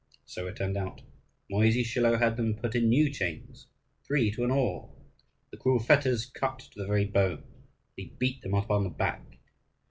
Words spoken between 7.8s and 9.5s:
he beat them upon the back.